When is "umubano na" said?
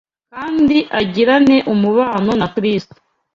1.73-2.47